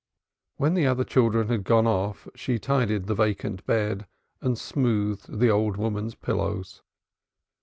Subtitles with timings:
[0.57, 4.07] When the other children had gone off she tidied up the vacant bed
[4.41, 6.81] and smoothed the old woman's pillows.